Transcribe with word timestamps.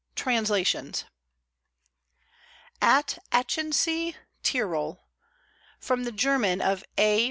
TRANSLATIONS 0.15 1.05
AT 2.81 3.19
ACHENSEE, 3.31 4.15
TIROL 4.41 4.99
(From 5.79 6.05
the 6.05 6.11
German 6.11 6.59
of 6.59 6.83
A. 6.97 7.19